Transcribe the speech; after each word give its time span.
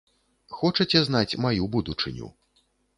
Хочаце 0.59 1.03
знаць 1.09 1.39
маю 1.47 1.71
будучыню? 1.79 2.35